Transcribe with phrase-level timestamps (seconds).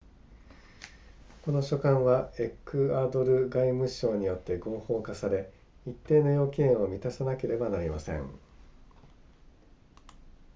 [1.43, 5.53] この書簡はエクアドル外務省によって合法化され
[5.85, 8.27] 一定の要件を満たさなければなりません